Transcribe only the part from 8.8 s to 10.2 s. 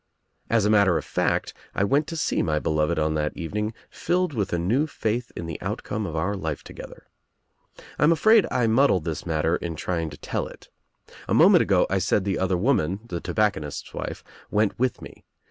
this matter in trying to